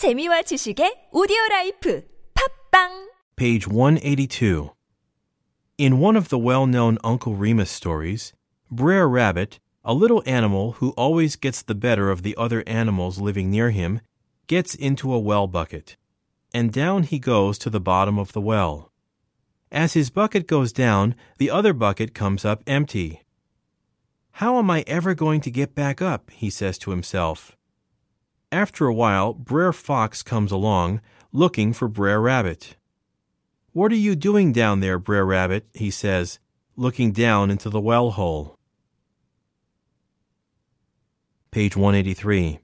[0.00, 2.02] 재미와 지식의 오디오 라이프
[2.32, 4.70] 팟빵 page 182
[5.76, 8.32] In one of the well-known Uncle Remus stories,
[8.70, 13.50] Brer Rabbit, a little animal who always gets the better of the other animals living
[13.50, 14.00] near him,
[14.46, 15.98] gets into a well bucket,
[16.54, 18.90] and down he goes to the bottom of the well.
[19.70, 23.20] As his bucket goes down, the other bucket comes up empty.
[24.40, 26.30] How am I ever going to get back up?
[26.30, 27.54] he says to himself.
[28.52, 31.00] After a while, Brer Fox comes along,
[31.32, 32.76] looking for Brer Rabbit.
[33.72, 35.68] What are you doing down there, Brer Rabbit?
[35.72, 36.40] he says,
[36.76, 38.58] looking down into the well hole.
[41.52, 42.58] Page 183.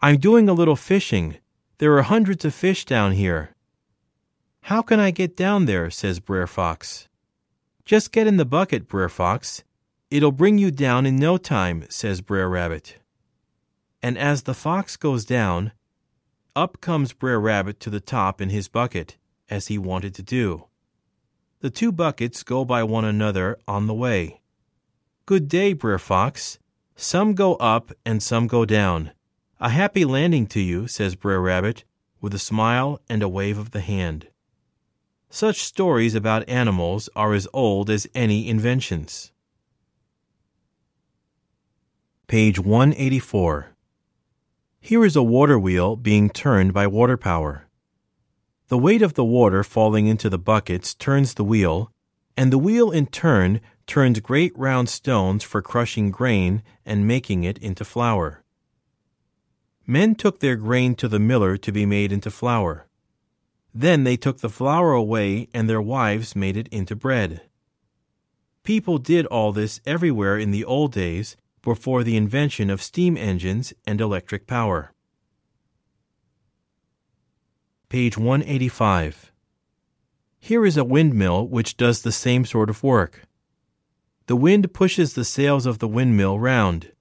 [0.00, 1.36] I'm doing a little fishing.
[1.78, 3.54] There are hundreds of fish down here.
[4.62, 5.90] How can I get down there?
[5.90, 7.08] says Brer Fox.
[7.84, 9.62] Just get in the bucket, Brer Fox.
[10.10, 12.99] It'll bring you down in no time, says Brer Rabbit.
[14.02, 15.72] And as the fox goes down,
[16.56, 19.16] up comes Brer Rabbit to the top in his bucket,
[19.48, 20.66] as he wanted to do.
[21.60, 24.40] The two buckets go by one another on the way.
[25.26, 26.58] Good day, Brer Fox.
[26.96, 29.12] Some go up and some go down.
[29.60, 31.84] A happy landing to you, says Brer Rabbit,
[32.20, 34.28] with a smile and a wave of the hand.
[35.28, 39.32] Such stories about animals are as old as any inventions.
[42.26, 43.69] Page 184.
[44.80, 47.68] Here is a water wheel being turned by water power.
[48.68, 51.92] The weight of the water falling into the buckets turns the wheel,
[52.36, 57.58] and the wheel in turn turns great round stones for crushing grain and making it
[57.58, 58.42] into flour.
[59.86, 62.86] Men took their grain to the miller to be made into flour.
[63.74, 67.42] Then they took the flour away, and their wives made it into bread.
[68.62, 73.72] People did all this everywhere in the old days before the invention of steam engines
[73.86, 74.92] and electric power.
[77.88, 79.32] Page 185.
[80.38, 83.22] Here is a windmill which does the same sort of work.
[84.26, 86.92] The wind pushes the sails of the windmill round.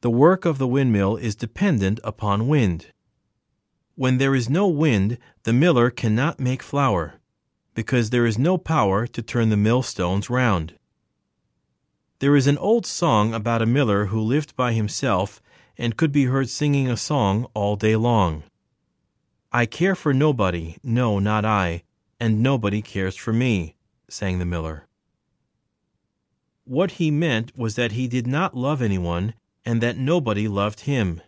[0.00, 2.92] The work of the windmill is dependent upon wind.
[3.94, 7.14] When there is no wind, the miller cannot make flour,
[7.74, 10.77] because there is no power to turn the millstones round.
[12.20, 15.40] There is an old song about a miller who lived by himself
[15.76, 18.42] and could be heard singing a song all day long.
[19.52, 21.84] I care for nobody, no, not I,
[22.18, 23.76] and nobody cares for me,
[24.08, 24.88] sang the miller.
[26.64, 31.22] What he meant was that he did not love anyone and that nobody loved him.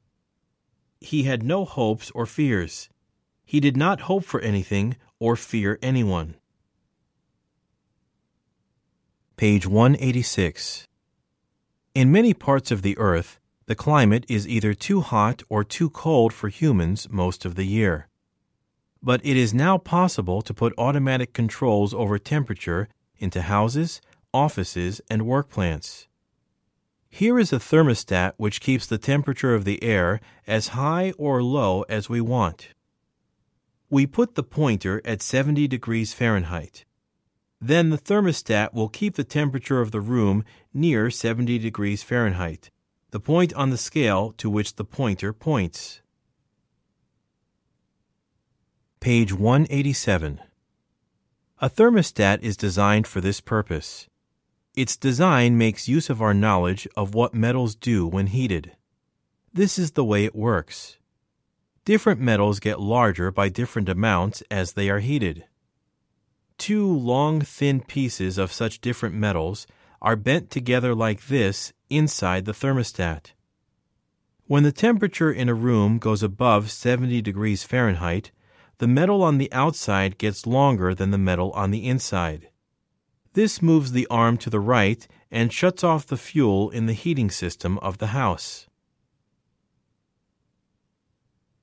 [1.01, 2.89] He had no hopes or fears.
[3.45, 6.35] He did not hope for anything or fear anyone.
[9.41, 10.87] Page 186.
[11.95, 16.35] In many parts of the earth, the climate is either too hot or too cold
[16.35, 18.07] for humans most of the year.
[19.03, 24.03] But it is now possible to put automatic controls over temperature into houses,
[24.35, 26.07] offices, and work plants.
[27.09, 31.81] Here is a thermostat which keeps the temperature of the air as high or low
[31.89, 32.75] as we want.
[33.89, 36.85] We put the pointer at 70 degrees Fahrenheit.
[37.61, 42.71] Then the thermostat will keep the temperature of the room near 70 degrees Fahrenheit,
[43.11, 46.01] the point on the scale to which the pointer points.
[49.01, 50.41] Page 187.
[51.61, 54.09] A thermostat is designed for this purpose.
[54.75, 58.73] Its design makes use of our knowledge of what metals do when heated.
[59.53, 60.97] This is the way it works.
[61.85, 65.45] Different metals get larger by different amounts as they are heated.
[66.61, 69.67] Two long, thin pieces of such different metals
[70.03, 73.33] are bent together like this inside the thermostat.
[74.47, 78.31] When the temperature in a room goes above 70 degrees Fahrenheit,
[78.77, 82.51] the metal on the outside gets longer than the metal on the inside.
[83.33, 87.31] This moves the arm to the right and shuts off the fuel in the heating
[87.31, 88.67] system of the house.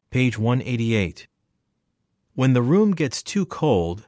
[0.09, 1.27] Page 188.
[2.33, 4.07] When the room gets too cold,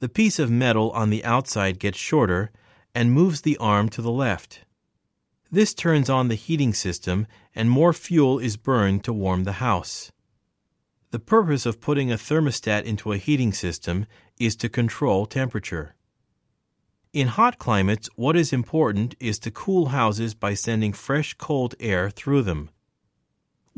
[0.00, 2.50] the piece of metal on the outside gets shorter
[2.94, 4.64] and moves the arm to the left.
[5.52, 10.10] This turns on the heating system and more fuel is burned to warm the house.
[11.10, 14.06] The purpose of putting a thermostat into a heating system
[14.38, 15.96] is to control temperature.
[17.12, 22.08] In hot climates, what is important is to cool houses by sending fresh cold air
[22.08, 22.70] through them.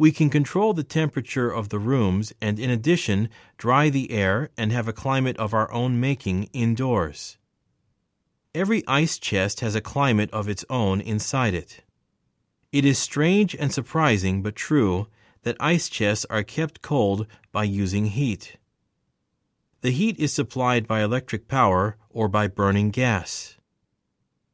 [0.02, 4.72] We can control the temperature of the rooms and, in addition, dry the air and
[4.72, 7.38] have a climate of our own making indoors.
[8.52, 11.84] Every ice chest has a climate of its own inside it.
[12.72, 15.06] It is strange and surprising, but true,
[15.44, 18.56] that ice chests are kept cold by using heat.
[19.82, 23.56] The heat is supplied by electric power or by burning gas.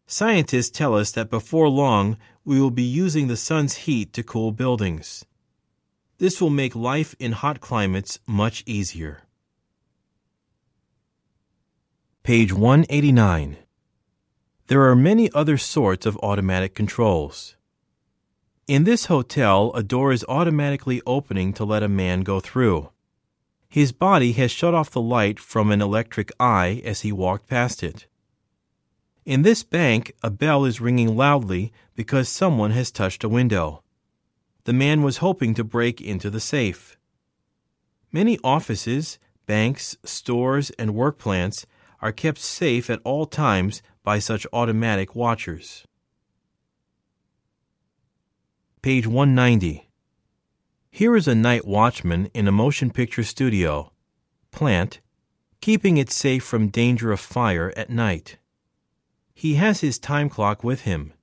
[0.06, 4.53] Scientists tell us that before long we will be using the sun's heat to cool
[4.53, 5.25] buildings.
[6.19, 9.23] This will make life in hot climates much easier.
[12.25, 13.56] Page 189.
[14.67, 17.55] There are many other sorts of automatic controls.
[18.67, 22.91] In this hotel, a door is automatically opening to let a man go through.
[23.69, 27.85] His body has shut off the light from an electric eye as he walked past
[27.85, 28.09] it.
[29.25, 33.85] In this bank, a bell is ringing loudly because someone has touched a window.
[34.69, 36.99] The man was hoping to break into the safe.
[38.12, 41.65] Many offices, banks, stores, and work plants
[42.03, 45.87] are kept safe at all times by such automatic watchers.
[48.82, 49.88] Page 190.
[50.91, 53.91] Here is a night watchman in a motion picture studio,
[54.50, 55.00] plant,
[55.62, 58.37] keeping it safe from danger of fire at night.
[59.32, 61.15] He has his time clock with him.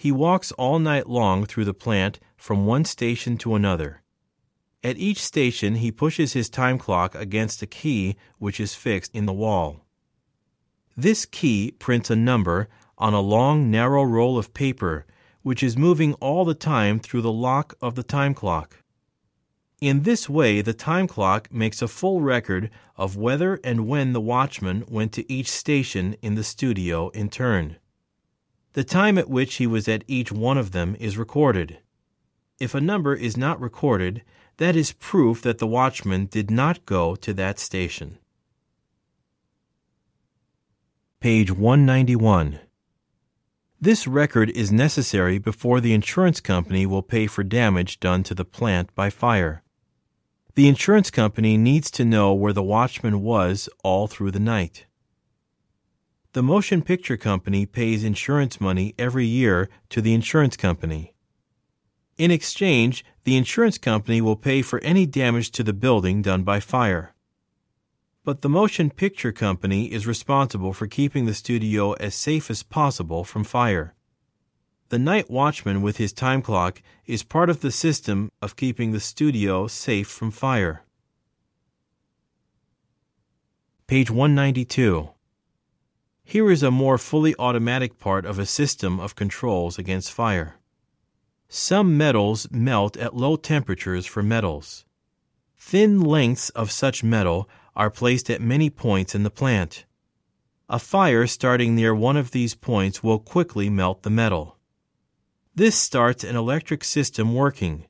[0.00, 4.00] He walks all night long through the plant from one station to another.
[4.82, 9.26] At each station, he pushes his time clock against a key which is fixed in
[9.26, 9.84] the wall.
[10.96, 15.04] This key prints a number on a long, narrow roll of paper
[15.42, 18.78] which is moving all the time through the lock of the time clock.
[19.82, 24.20] In this way, the time clock makes a full record of whether and when the
[24.22, 27.76] watchman went to each station in the studio in turn.
[28.72, 31.78] The time at which he was at each one of them is recorded.
[32.60, 34.22] If a number is not recorded,
[34.58, 38.18] that is proof that the watchman did not go to that station.
[41.18, 42.60] Page 191.
[43.80, 48.44] This record is necessary before the insurance company will pay for damage done to the
[48.44, 49.62] plant by fire.
[50.54, 54.86] The insurance company needs to know where the watchman was all through the night.
[56.32, 61.12] The motion picture company pays insurance money every year to the insurance company.
[62.18, 66.60] In exchange, the insurance company will pay for any damage to the building done by
[66.60, 67.14] fire.
[68.22, 73.24] But the motion picture company is responsible for keeping the studio as safe as possible
[73.24, 73.94] from fire.
[74.90, 79.00] The night watchman with his time clock is part of the system of keeping the
[79.00, 80.84] studio safe from fire.
[83.88, 85.10] Page 192.
[86.30, 90.60] Here is a more fully automatic part of a system of controls against fire.
[91.48, 94.84] Some metals melt at low temperatures for metals.
[95.58, 99.86] Thin lengths of such metal are placed at many points in the plant.
[100.68, 104.56] A fire starting near one of these points will quickly melt the metal.
[105.56, 107.86] This starts an electric system working.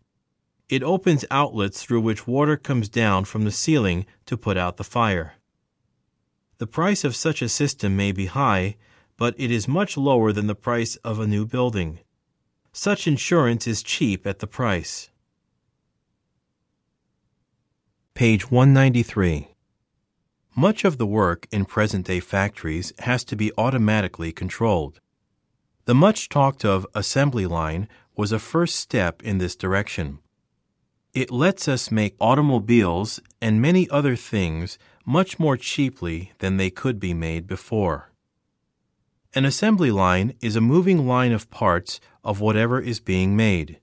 [0.70, 4.82] It opens outlets through which water comes down from the ceiling to put out the
[4.82, 5.34] fire.
[6.60, 8.76] The price of such a system may be high,
[9.16, 12.00] but it is much lower than the price of a new building.
[12.70, 15.08] Such insurance is cheap at the price.
[18.12, 19.54] Page 193.
[20.54, 25.00] Much of the work in present day factories has to be automatically controlled.
[25.86, 30.18] The much talked of assembly line was a first step in this direction.
[31.14, 34.78] It lets us make automobiles and many other things
[35.10, 38.12] much more cheaply than they could be made before.
[39.34, 43.80] An assembly line is a moving line of parts of whatever is being made.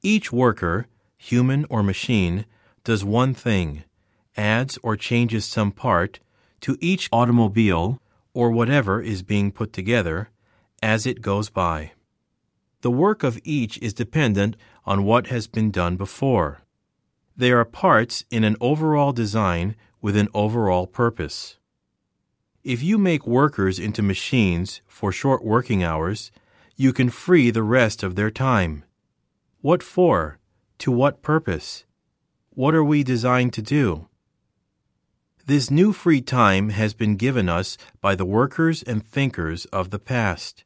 [0.00, 2.46] Each worker, human or machine,
[2.84, 3.82] does one thing
[4.36, 6.20] adds or changes some part
[6.60, 8.00] to each automobile
[8.32, 10.30] or whatever is being put together
[10.80, 11.90] as it goes by.
[12.82, 16.63] The work of each is dependent on what has been done before.
[17.36, 21.58] They are parts in an overall design with an overall purpose.
[22.62, 26.30] If you make workers into machines for short working hours,
[26.76, 28.84] you can free the rest of their time.
[29.60, 30.38] What for?
[30.78, 31.84] To what purpose?
[32.50, 34.08] What are we designed to do?
[35.46, 39.98] This new free time has been given us by the workers and thinkers of the
[39.98, 40.64] past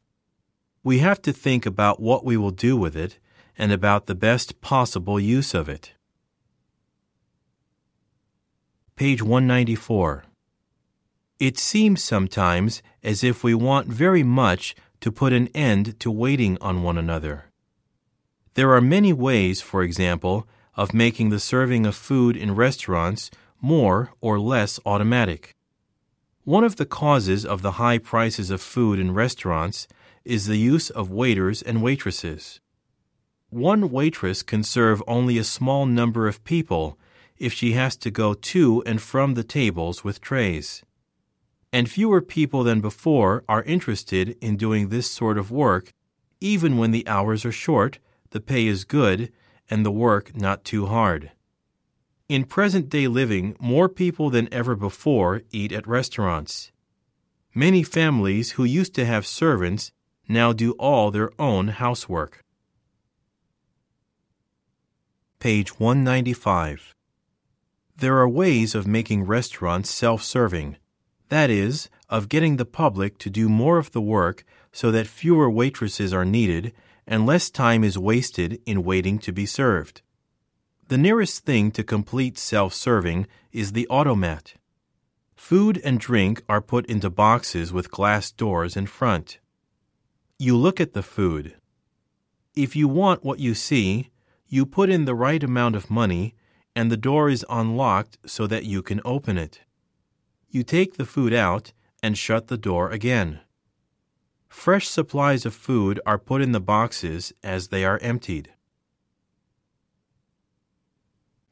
[0.89, 3.19] we have to think about what we will do with it
[3.59, 5.93] and about the best possible use of it.
[8.99, 10.25] Page 194.
[11.38, 16.59] It seems sometimes as if we want very much to put an end to waiting
[16.61, 17.45] on one another.
[18.55, 24.11] There are many ways, for example, of making the serving of food in restaurants more
[24.21, 25.55] or less automatic.
[26.43, 29.87] One of the causes of the high prices of food in restaurants
[30.25, 32.59] is the use of waiters and waitresses.
[33.49, 36.99] One waitress can serve only a small number of people
[37.38, 40.83] if she has to go to and from the tables with trays.
[41.73, 45.92] And fewer people than before are interested in doing this sort of work,
[46.40, 47.99] even when the hours are short,
[48.30, 49.33] the pay is good,
[49.71, 51.33] and the work not too hard.
[52.28, 56.73] In present day living, more people than ever before eat at restaurants.
[57.54, 59.92] Many families who used to have servants
[60.28, 62.45] now do all their own housework.
[65.38, 66.95] Page 195.
[68.00, 70.76] There are ways of making restaurants self serving.
[71.31, 75.50] That is, of getting the public to do more of the work so that fewer
[75.50, 76.73] waitresses are needed
[77.09, 80.02] and less time is wasted in waiting to be served.
[80.87, 84.55] The nearest thing to complete self serving is the automat.
[85.35, 89.40] Food and drink are put into boxes with glass doors in front.
[90.38, 91.57] You look at the food.
[92.55, 94.11] If you want what you see,
[94.47, 96.37] you put in the right amount of money,
[96.79, 99.63] and the door is unlocked so that you can open it.
[100.49, 101.73] You take the food out
[102.05, 103.41] and shut the door again.
[104.49, 108.53] Fresh supplies of food are put in the boxes as they are emptied.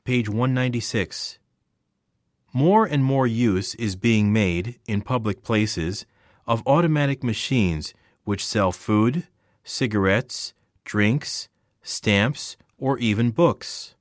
[0.04, 1.40] Page 196.
[2.52, 6.06] More and more use is being made, in public places,
[6.46, 9.26] of automatic machines which sell food,
[9.64, 10.54] cigarettes,
[10.84, 11.48] drinks,
[11.82, 13.95] stamps, or even books.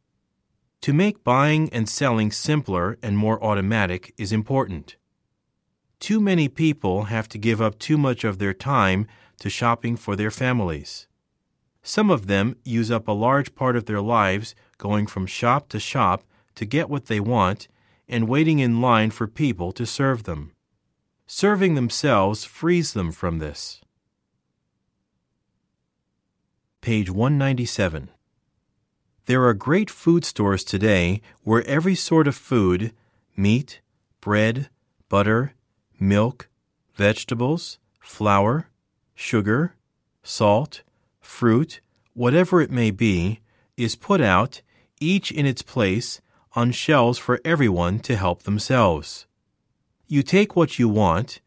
[0.85, 4.97] To make buying and selling simpler and more automatic is important.
[5.99, 9.07] Too many people have to give up too much of their time
[9.39, 11.07] to shopping for their families.
[11.81, 15.79] Some of them use up a large part of their lives going from shop to
[15.79, 16.23] shop
[16.53, 17.67] to get what they want
[18.07, 20.51] and waiting in line for people to serve them.
[21.25, 23.81] Serving themselves frees them from this.
[26.81, 28.11] Page 197.
[29.27, 32.93] There are great food stores today where every sort of food
[33.35, 33.81] meat,
[34.21, 34.69] bread,
[35.09, 35.53] butter,
[35.99, 36.47] milk,
[36.93, 38.69] vegetables, flour,
[39.15, 39.73] sugar,
[40.21, 40.83] salt,
[41.19, 41.81] fruit,
[42.13, 43.39] whatever it may be,
[43.75, 44.61] is put out,
[44.99, 46.21] each in its place,
[46.53, 49.25] on shelves for everyone to help themselves.
[50.07, 51.41] You take what you want,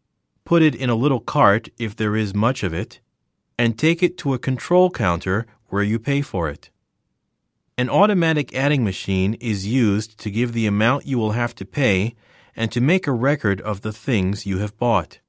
[0.45, 2.99] put it in a little cart if there is much of it,
[3.57, 6.71] and take it to a control counter where you pay for it.
[7.79, 12.17] An automatic adding machine is used to give the amount you will have to pay
[12.57, 15.21] and to make a record of the things you have bought.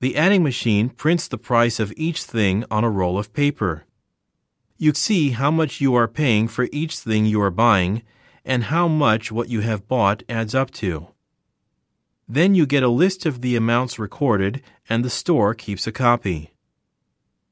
[0.00, 3.84] The adding machine prints the price of each thing on a roll of paper.
[4.78, 8.04] You see how much you are paying for each thing you are buying
[8.42, 11.08] and how much what you have bought adds up to.
[12.26, 16.54] Then you get a list of the amounts recorded and the store keeps a copy.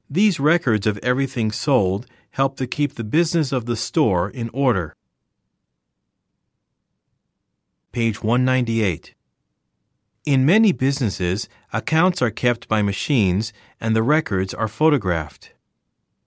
[0.09, 4.95] These records of everything sold help to keep the business of the store in order.
[7.93, 9.15] Page 198.
[10.27, 15.55] In many businesses, accounts are kept by machines and the records are photographed.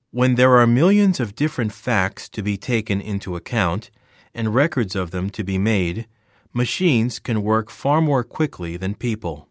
[0.10, 3.92] When there are millions of different facts to be taken into account
[4.34, 6.08] and records of them to be made,
[6.52, 9.48] machines can work far more quickly than people.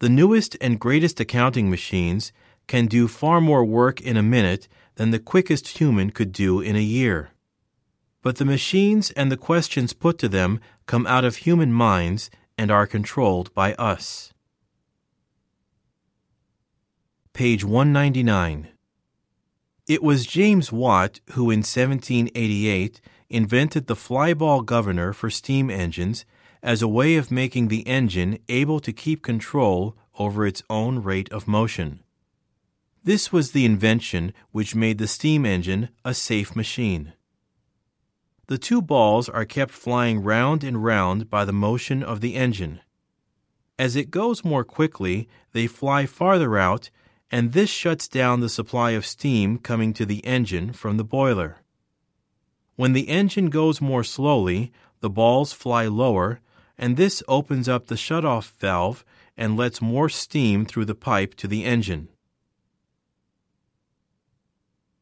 [0.00, 2.32] The newest and greatest accounting machines
[2.66, 4.66] can do far more work in a minute
[4.98, 7.30] than the quickest human could do in a year.
[8.20, 12.68] But the machines and the questions put to them come out of human minds and
[12.68, 14.32] are controlled by us.
[17.32, 18.70] Page 199.
[19.86, 23.00] It was James Watt who in 1788
[23.30, 26.26] invented the flyball governor for steam engines
[26.60, 31.30] as a way of making the engine able to keep control over its own rate
[31.30, 32.00] of motion.
[33.04, 37.12] This was the invention which made the steam engine a safe machine.
[38.48, 42.80] The two balls are kept flying round and round by the motion of the engine.
[43.78, 46.90] As it goes more quickly, they fly farther out,
[47.30, 51.58] and this shuts down the supply of steam coming to the engine from the boiler.
[52.76, 56.40] When the engine goes more slowly, the balls fly lower,
[56.76, 59.04] and this opens up the shutoff valve
[59.36, 62.08] and lets more steam through the pipe to the engine.